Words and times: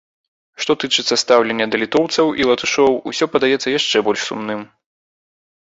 Што 0.63 0.75
тычыцца 0.83 1.15
стаўлення 1.23 1.67
да 1.75 1.81
літоўцаў 1.83 2.33
і 2.43 2.47
латышоў, 2.53 2.91
усё 3.13 3.25
падаецца 3.35 3.75
яшчэ 3.79 3.97
больш 4.09 4.21
сумным. 4.31 4.69